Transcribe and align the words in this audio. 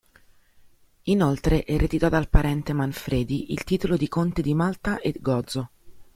Inoltre 1.03 1.63
ereditò 1.63 2.09
dal 2.09 2.27
parente 2.27 2.73
Manfredi 2.73 3.51
il 3.51 3.63
titolo 3.63 3.97
di 3.97 4.07
Conte 4.07 4.41
di 4.41 4.55
Malta 4.55 4.99
e 4.99 5.13
Gozo. 5.19 5.69